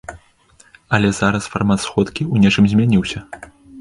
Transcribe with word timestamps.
Але 0.97 1.11
зараз 1.19 1.49
фармат 1.55 1.79
сходкі 1.85 2.23
ў 2.33 2.47
нечым 2.47 2.65
змяніўся. 2.73 3.19